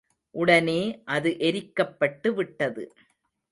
[0.35, 0.77] உடனே
[1.05, 2.83] அது எரிக்கப்பட்டு விட்டது.